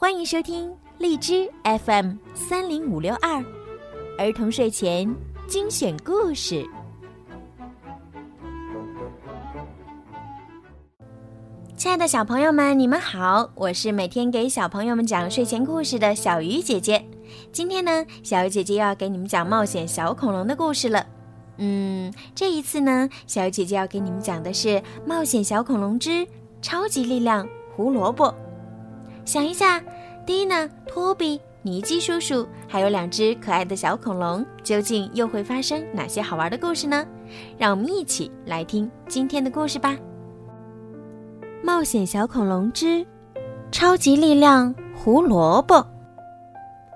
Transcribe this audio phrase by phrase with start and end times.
[0.00, 3.44] 欢迎收听荔枝 FM 三零五六二
[4.16, 5.12] 儿童睡前
[5.48, 6.64] 精选故事。
[11.76, 17.04] 亲爱的小朋友们，你们好，我是每天给小朋友们讲睡前故事的小鱼姐姐。
[17.50, 21.04] 今天呢，小鱼姐姐要给你们讲冒险小恐龙的故事了。
[21.56, 24.68] 嗯，这一次呢，小鱼姐姐要给你们讲的是
[25.04, 26.24] 《冒险小恐龙之
[26.62, 28.26] 超级力量胡萝卜》。
[29.28, 29.78] 想一下，
[30.24, 37.06] 蒂娜、托比、尼基叔叔，还有两只可爱的小恐龙，究竟又会发生哪些好玩的故事呢？
[37.58, 39.94] 让我们一起来听今天的故事吧！
[41.62, 43.06] 《冒险小恐龙之
[43.70, 45.74] 超级力量胡萝卜》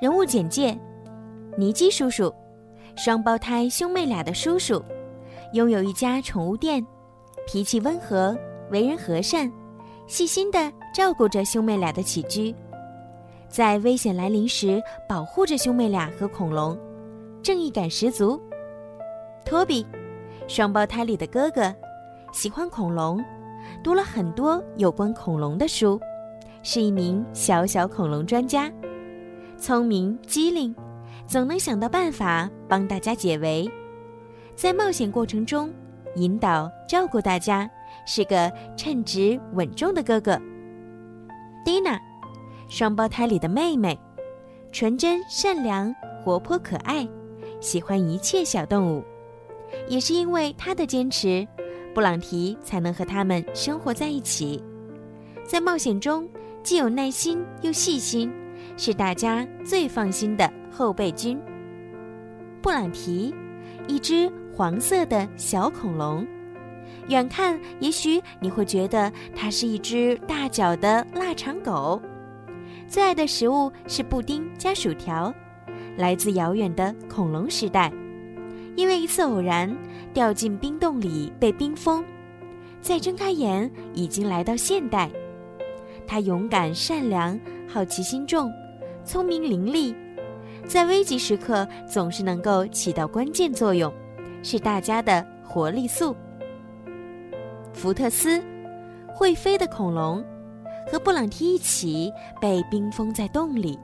[0.00, 0.74] 人物简介：
[1.58, 2.34] 尼基叔叔，
[2.96, 4.82] 双胞胎兄妹俩的叔叔，
[5.52, 6.82] 拥有一家宠物店，
[7.46, 8.34] 脾气温和，
[8.70, 9.52] 为人和善。
[10.06, 12.54] 细心地照顾着兄妹俩的起居，
[13.48, 16.78] 在危险来临时保护着兄妹俩和恐龙，
[17.42, 18.40] 正义感十足。
[19.44, 19.86] 托比，
[20.46, 21.74] 双胞胎里的哥哥，
[22.32, 23.22] 喜欢恐龙，
[23.82, 25.98] 读了很多有关恐龙的书，
[26.62, 28.70] 是一名小小恐龙专家，
[29.56, 30.74] 聪明机灵，
[31.26, 33.70] 总能想到办法帮大家解围，
[34.54, 35.72] 在冒险过程中
[36.16, 37.68] 引导照顾大家。
[38.06, 40.40] 是个称职稳重的哥哥。
[41.64, 41.98] 蒂娜，
[42.68, 43.98] 双胞胎里的妹妹，
[44.70, 47.08] 纯真善良、活泼可爱，
[47.60, 49.02] 喜欢一切小动物。
[49.88, 51.46] 也是因为她的坚持，
[51.94, 54.62] 布朗提才能和他们生活在一起。
[55.44, 56.28] 在冒险中，
[56.62, 58.32] 既有耐心又细心，
[58.76, 61.40] 是大家最放心的后备军。
[62.62, 63.34] 布朗提，
[63.86, 66.26] 一只黄色的小恐龙。
[67.08, 72.00] 远看，也许你会觉得它是一只大脚的腊肠狗，
[72.88, 75.32] 最爱的食物是布丁加薯条，
[75.96, 77.92] 来自遥远的恐龙时代，
[78.74, 79.70] 因为一次偶然
[80.14, 82.02] 掉进冰洞里被冰封，
[82.80, 85.10] 再睁开眼已经来到现代。
[86.06, 88.50] 它勇敢善良，好奇心重，
[89.04, 89.94] 聪明伶俐，
[90.66, 93.92] 在危急时刻总是能够起到关键作用，
[94.42, 96.16] 是大家的活力素。
[97.74, 98.42] 福特斯，
[99.08, 100.24] 会飞的恐龙，
[100.90, 103.78] 和布朗提一起被冰封在洞里。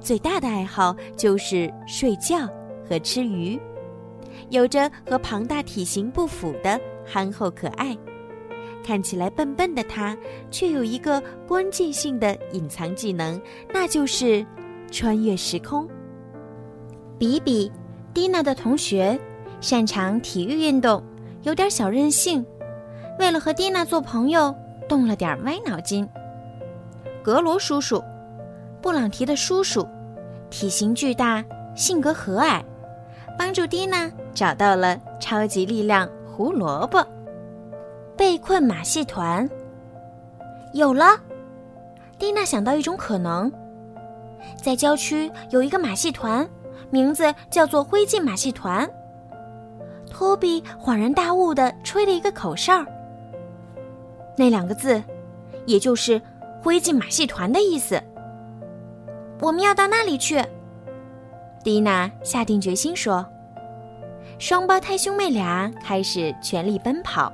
[0.00, 2.48] 最大的爱好就是睡觉
[2.88, 3.60] 和吃鱼，
[4.48, 7.96] 有着和庞大体型不符的憨厚可爱。
[8.82, 10.16] 看起来笨笨的他，
[10.50, 13.40] 却有一个关键性的隐藏技能，
[13.72, 14.44] 那就是
[14.90, 15.86] 穿越时空。
[17.18, 17.70] 比比，
[18.14, 19.18] 蒂娜的同学，
[19.60, 21.02] 擅长体育运动，
[21.42, 22.44] 有点小任性。
[23.20, 24.52] 为了和蒂娜做朋友，
[24.88, 26.08] 动了点歪脑筋。
[27.22, 28.02] 格罗叔叔，
[28.80, 29.86] 布朗提的叔叔，
[30.48, 31.44] 体型巨大，
[31.76, 32.62] 性格和蔼，
[33.38, 37.06] 帮助蒂娜找到了超级力量胡萝卜。
[38.16, 39.46] 被困马戏团，
[40.72, 41.20] 有了。
[42.18, 43.52] 蒂娜想到一种可能，
[44.62, 46.48] 在郊区有一个马戏团，
[46.88, 48.90] 名字叫做灰烬马戏团。
[50.10, 52.82] 托比恍然大悟地吹了一个口哨。
[54.40, 55.02] 那两个字，
[55.66, 56.18] 也就是
[56.64, 58.02] “灰烬马戏团”的意思。
[59.38, 60.42] 我们要到那里去。
[61.62, 63.26] 蒂娜下定决心说。
[64.38, 67.30] 双胞胎兄妹俩开始全力奔跑，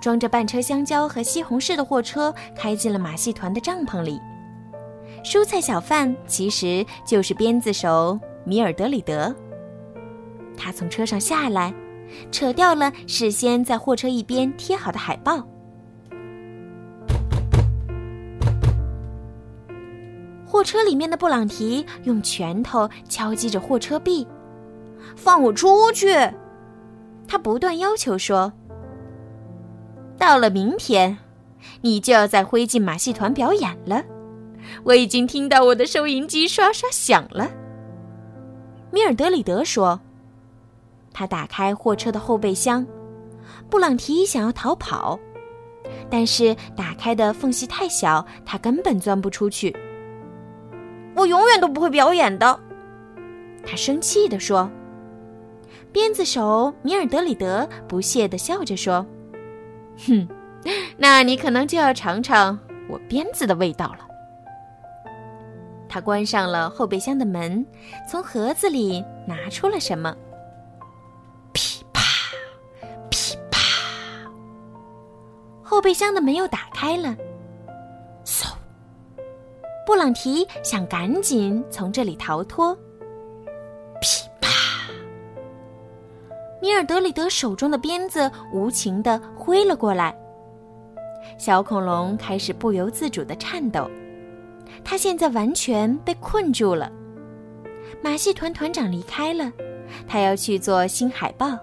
[0.00, 4.20] 装着半车香蕉和西红柿的货车开进了马戏团的帐篷里。
[5.24, 9.34] 蔬菜小贩其实就是鞭子手米尔德里德。
[10.56, 11.74] 他从车上下来，
[12.30, 15.44] 扯掉了事先在货车一边贴好的海报。
[20.58, 24.26] 货车里面的布朗提用拳头敲击着货车壁，
[25.14, 26.12] 放我出去！
[27.28, 28.52] 他不断要求说
[30.18, 31.16] ：“到了明天，
[31.82, 34.02] 你就要在灰烬马戏团表演了。
[34.82, 37.48] 我已经听到我的收银机刷刷响了。”
[38.90, 40.00] 米尔德里德说
[41.14, 42.84] ：“他打开货车的后备箱，
[43.70, 45.16] 布朗提想要逃跑，
[46.10, 49.72] 但是打开的缝隙太小，他根本钻不出去。”
[51.18, 52.60] 我永远都不会表演的，
[53.66, 54.70] 他生气地说。
[55.90, 59.04] 鞭子手米尔德里德不屑地笑着说
[60.06, 60.28] ：“哼，
[60.96, 62.56] 那你可能就要尝尝
[62.88, 64.06] 我鞭子的味道了。”
[65.88, 67.66] 他关上了后备箱的门，
[68.08, 70.14] 从盒子里拿出了什么。
[71.52, 72.02] 噼啪，
[73.10, 73.58] 噼啪，
[75.64, 77.16] 后备箱的门又打开了。
[79.88, 82.76] 布朗提想赶紧从这里逃脱。
[84.02, 84.50] 噼啪！
[86.60, 90.14] 米尔德里德手中的鞭子无情的挥了过来。
[91.38, 93.90] 小恐龙开始不由自主的颤抖，
[94.84, 96.92] 它现在完全被困住了。
[98.02, 99.50] 马戏团团长离开了，
[100.06, 101.58] 他要去做新海报。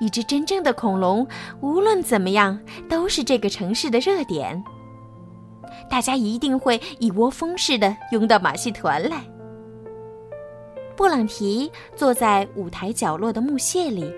[0.00, 1.28] 一只真正的恐龙，
[1.60, 4.64] 无论怎么样都是这个城市的热点。
[5.88, 9.24] 大家一定会一窝蜂似的拥到马戏团来。
[10.96, 14.10] 布朗提坐在舞台角落的木屑里，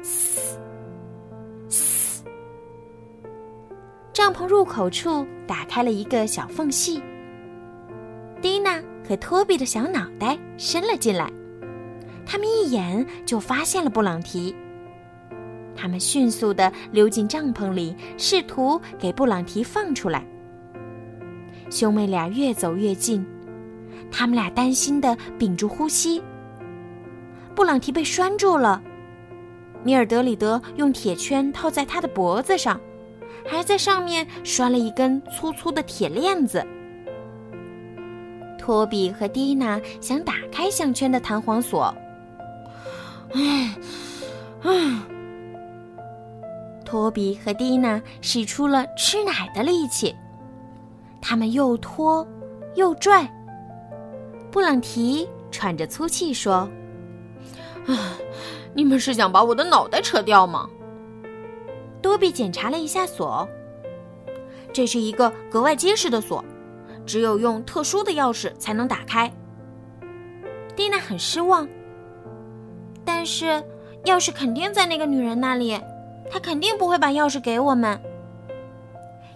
[0.00, 0.56] 嘶
[1.68, 2.24] 嘶。
[4.12, 7.02] 帐篷入口处打开了一个小缝隙，
[8.40, 11.28] 蒂娜和托比的小脑袋伸了进来。
[12.24, 14.54] 他们一眼就发现了布朗提，
[15.74, 20.24] 他们迅速的溜进帐篷里，试图给布朗提放出来。
[21.70, 23.24] 兄妹俩越走越近，
[24.10, 26.22] 他们俩担心的屏住呼吸。
[27.54, 28.82] 布朗提被拴住了，
[29.82, 32.80] 米尔德里德用铁圈套在他的脖子上，
[33.46, 36.64] 还在上面拴了一根粗粗的铁链子。
[38.58, 41.94] 托比和蒂娜想打开项圈的弹簧锁。
[43.34, 43.74] 唉，
[44.62, 45.11] 唉。
[46.92, 50.14] 托比和蒂娜使出了吃奶的力气，
[51.22, 52.28] 他们又拖
[52.74, 53.26] 又拽。
[54.50, 56.68] 布朗提喘着粗气说
[57.88, 58.12] ：“啊，
[58.74, 60.68] 你们是想把我的脑袋扯掉吗？”
[62.02, 63.48] 多比检查了一下锁，
[64.70, 66.44] 这是一个格外结实的锁，
[67.06, 69.32] 只有用特殊的钥匙才能打开。
[70.76, 71.66] 蒂娜很失望。
[73.02, 73.64] 但是，
[74.04, 75.80] 钥匙肯定在那个女人那里，
[76.30, 78.00] 他肯定不会把钥匙给我们。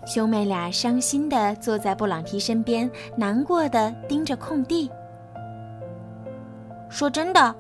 [0.07, 4.91] 兄妹俩伤心的坐在布朗提身边，难过的盯着空地。
[6.89, 7.55] 说真的，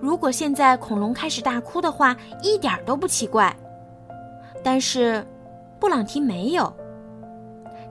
[0.00, 3.54] 如果现在恐龙开始大哭的话，一点都不奇怪。
[4.64, 5.24] 但是，
[5.78, 6.72] 布朗提没有，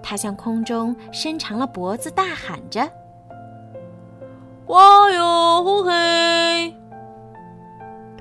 [0.02, 2.90] 他向空中伸长了脖子，大喊着
[4.68, 6.76] ：“哇哟呼嘿！”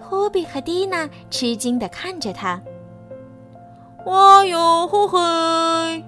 [0.08, 2.62] 托比和蒂娜吃惊的看着他。
[4.04, 6.04] 哇哟呼嘿！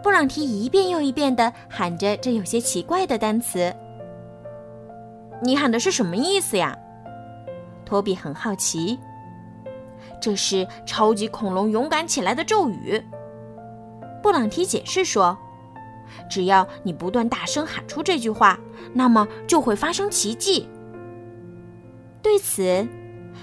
[0.00, 3.74] 布朗提一遍又一遍的喊着这有些奇怪的单词。
[5.42, 6.78] 你喊的是什么意思呀？
[7.84, 8.96] 托比很好奇。
[10.20, 13.02] 这是超级恐龙勇敢起来的咒语。
[14.22, 15.36] 布朗提解释说
[16.30, 18.56] ：“只要你不断大声喊出这句话，
[18.92, 20.68] 那么就会发生奇迹。”
[22.26, 22.84] 对此，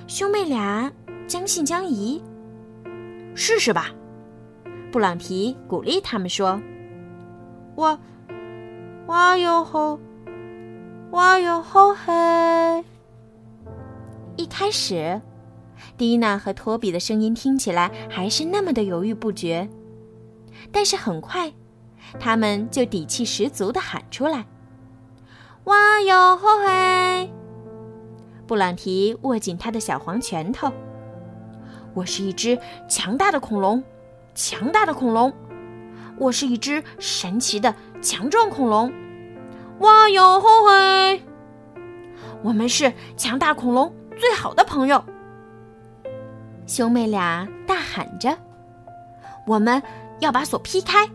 [0.07, 0.91] 兄妹俩
[1.25, 2.21] 将信将疑。
[3.33, 3.91] 试试吧，
[4.91, 6.61] 布朗提鼓励他们说
[7.77, 7.97] ：“哇，
[9.07, 9.97] 哇哟吼，
[11.11, 12.83] 哇哟吼嘿！”
[14.35, 15.21] 一开始，
[15.97, 19.69] 蒂娜和托比的声音听起来还是那么的犹豫不决，
[20.73, 21.53] 但是很快，
[22.19, 24.45] 他们就底气十足的喊出来
[25.63, 27.31] ：“哇哟吼嘿！”
[28.53, 30.71] 布朗提握紧他的小黄拳头。
[31.95, 32.55] 我是一只
[32.87, 33.83] 强大的恐龙，
[34.35, 35.33] 强大的恐龙。
[36.19, 38.93] 我是一只神奇的强壮恐龙。
[39.79, 41.19] 哇哟吼嘿！
[42.43, 45.03] 我们是强大恐龙最好的朋友。
[46.67, 48.37] 兄妹俩大喊着
[49.47, 49.81] ：“我们
[50.19, 51.09] 要把锁劈开！”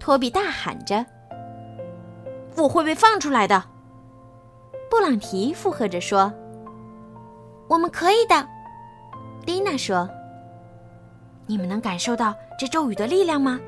[0.00, 1.04] 托比大喊着
[2.56, 3.62] ：“我会被放出来的。”
[4.96, 6.32] 布朗提附和着说
[7.68, 8.48] ：“我们可以的。”
[9.44, 10.08] 蒂娜说
[11.46, 13.60] ：“你们能感受到这咒语的力量吗？”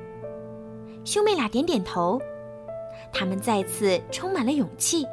[1.04, 2.18] 兄妹俩点点头，
[3.12, 5.04] 他们再次充满了勇气。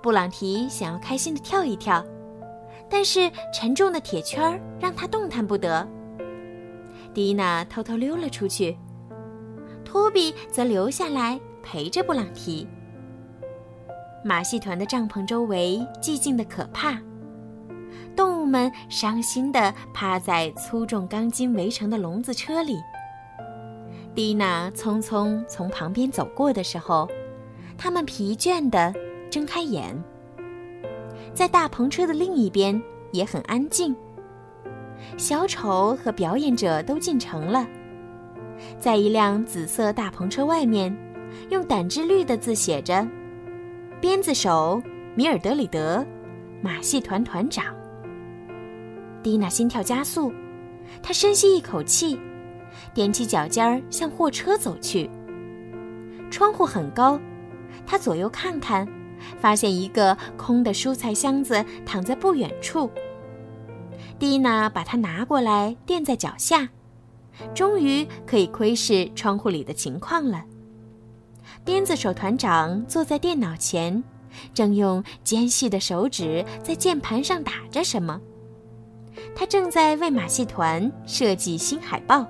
[0.00, 2.02] 布朗提想要开心的跳一跳，
[2.88, 5.86] 但是沉重的铁圈让他动弹不得。
[7.12, 8.74] 蒂娜偷偷溜了出去，
[9.84, 12.66] 托比则留下来陪着布朗提。
[14.26, 16.98] 马戏团的帐篷周围寂静的可怕，
[18.16, 22.76] 动物们伤心地趴在粗重钢筋围成的笼子车里。
[24.16, 27.08] 蒂娜匆匆从旁边走过的时候，
[27.78, 28.92] 他们疲倦地
[29.30, 29.96] 睁开眼。
[31.32, 33.94] 在大篷车的另一边也很安静。
[35.16, 37.64] 小丑和表演者都进城了，
[38.80, 40.92] 在一辆紫色大篷车外面，
[41.48, 43.06] 用胆汁绿的字写着。
[44.08, 44.80] 鞭子手
[45.16, 46.06] 米尔德里德，
[46.62, 47.74] 马戏团团长。
[49.20, 50.32] 蒂娜心跳加速，
[51.02, 52.16] 她深吸一口气，
[52.94, 55.10] 踮起脚尖儿向货车走去。
[56.30, 57.20] 窗户很高，
[57.84, 58.86] 他左右看看，
[59.40, 62.88] 发现一个空的蔬菜箱子躺在不远处。
[64.20, 66.68] 蒂娜把它拿过来垫在脚下，
[67.52, 70.44] 终于可以窥视窗户里的情况了。
[71.66, 74.00] 鞭子手团长坐在电脑前，
[74.54, 78.20] 正用尖细的手指在键盘上打着什么。
[79.34, 82.24] 他正在为马戏团设计新海报。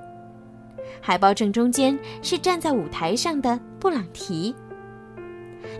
[1.02, 4.56] 海报正中间是站在舞台上的布朗提，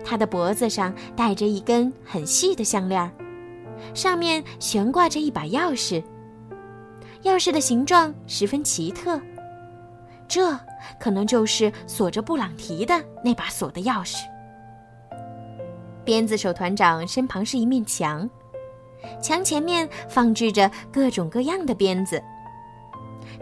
[0.05, 3.11] 他的脖子上戴着一根很细的项链，
[3.95, 6.03] 上面悬挂着一把钥匙。
[7.23, 9.19] 钥匙的形状十分奇特，
[10.27, 10.57] 这
[10.99, 14.23] 可能就是锁着布朗提的那把锁的钥匙。
[16.03, 18.29] 鞭子手团长身旁是一面墙，
[19.21, 22.21] 墙前面放置着各种各样的鞭子。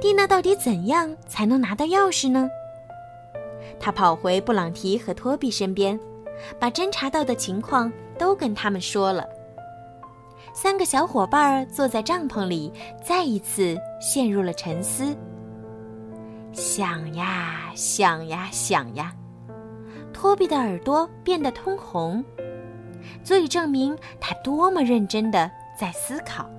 [0.02, 2.50] 蒂娜到底怎样才能拿到钥匙呢？
[3.80, 6.00] 他跑回布朗提和托比身边，
[6.60, 9.28] 把侦查到的情况都跟他们说了。
[10.54, 12.72] 三个小伙伴坐在帐篷里，
[13.04, 15.16] 再一次陷入了沉思。
[16.56, 19.14] 想呀想呀想呀，
[20.14, 22.24] 托比的耳朵变得通红，
[23.26, 26.50] 足以证明他多么认真的在思考。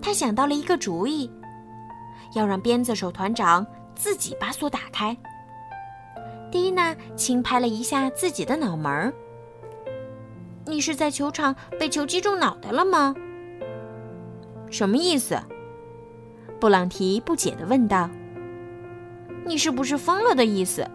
[0.00, 1.30] 他想到了一个主意。
[2.34, 5.16] 要让鞭子手团长自己把锁打开。
[6.50, 9.14] 蒂娜轻拍了一下自己的脑门儿
[10.66, 13.14] ：“你是在球场被球击中脑袋了吗
[14.68, 15.40] ？”“什么意思？”
[16.58, 18.10] 布朗提不解地问道。
[19.44, 20.86] “你是不是疯了的意思？”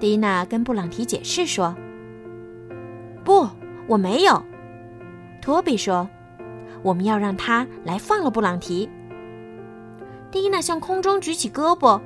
[0.00, 1.74] 蒂娜跟布朗提解释说。
[3.24, 3.48] “不，
[3.86, 4.42] 我没有。”
[5.42, 6.08] 托比说
[6.82, 8.88] ，“我们要让他来放了布朗提。”
[10.30, 12.00] 蒂娜向空中举起胳膊，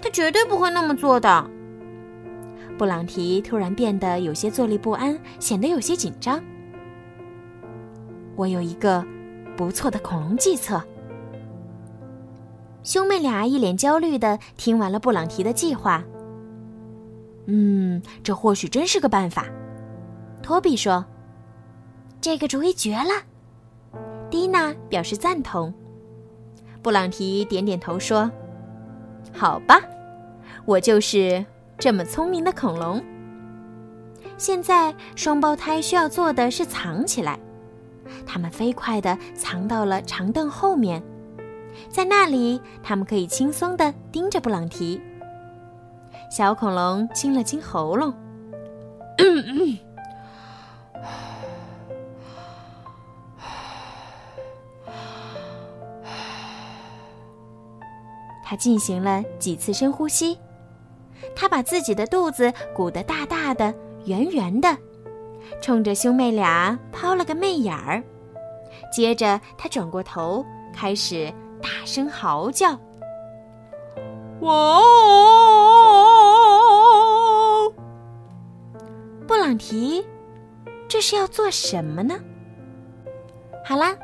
[0.00, 1.50] 他绝对不会那么做的。
[2.76, 6.40] 布朗提突然变得有些坐立不安，显得有些紧张。
[8.36, 9.04] 我有一个
[9.56, 10.80] 不错的恐龙计策。
[12.82, 16.02] 兄妹俩一脸焦虑的听完了布朗提的计划。
[17.46, 19.46] 嗯，这或许真是个办法。
[20.42, 21.04] 托比说
[22.20, 23.22] ：“这个主意绝了。”
[24.30, 25.72] 蒂娜表示赞同。
[26.82, 28.30] 布朗提点点头说
[29.34, 29.80] ：“好吧，
[30.64, 31.44] 我就是
[31.78, 33.02] 这么聪明的恐龙。
[34.36, 37.38] 现在双胞胎需要做的是藏起来。
[38.24, 41.02] 他们飞快地藏到了长凳后面，
[41.88, 45.00] 在那里，他们可以轻松地盯着布朗提。
[46.30, 48.14] 小恐龙清了清喉咙。”
[58.44, 60.38] 他进行了几次深呼吸，
[61.36, 63.74] 他把自己的肚子鼓得大大的、
[64.06, 64.74] 圆圆的，
[65.60, 68.02] 冲着兄妹俩抛了个媚眼儿。
[68.90, 70.42] 接着，他转过头，
[70.72, 71.30] 开始
[71.62, 72.70] 大声嚎叫
[74.40, 74.82] ：“哇！”哦
[79.26, 80.06] 布朗提，
[80.88, 82.14] 这是要做什么呢？
[83.64, 83.94] 好啦。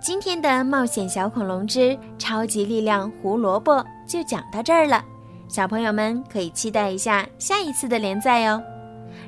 [0.00, 5.02] 今天的冒险小恐龙之超级力量胡萝卜就讲到这儿了，
[5.48, 8.62] 小朋友们可以期待一下下一次的连载哦。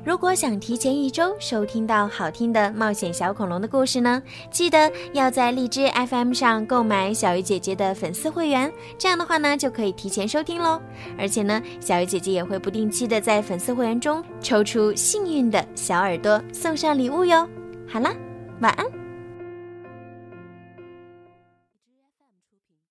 [0.05, 10.81] 如果想提前一周收听到好听的冒险小恐龙的故事呢，记得要在荔枝 FM 上购买小鱼姐姐的粉丝会员，这样的话呢就可以提前收听喽。
[11.17, 17.47] 而且呢，小鱼姐姐也会不定期的在粉丝会员中抽出幸运的小耳朵送上礼物哟。
[17.87, 18.13] 好啦，
[18.61, 19.06] 晚安。